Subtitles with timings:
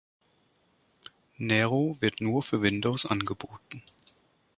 [1.37, 3.83] Nero wird nur für Windows angeboten.